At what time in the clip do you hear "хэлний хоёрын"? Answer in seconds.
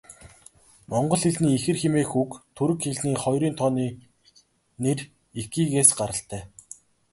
2.85-3.55